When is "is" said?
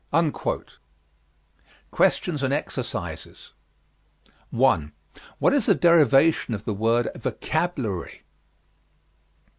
5.53-5.67